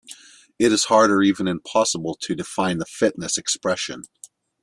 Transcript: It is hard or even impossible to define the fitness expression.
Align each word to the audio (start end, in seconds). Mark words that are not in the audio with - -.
It 0.57 0.71
is 0.71 0.85
hard 0.85 1.11
or 1.11 1.21
even 1.21 1.47
impossible 1.47 2.15
to 2.21 2.33
define 2.33 2.79
the 2.79 2.87
fitness 2.87 3.37
expression. 3.37 4.01